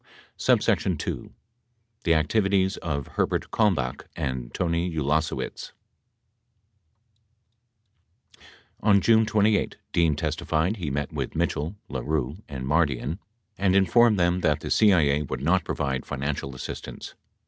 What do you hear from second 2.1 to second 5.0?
ACTIVITIES OF HERBERT KALMBACH AND TONY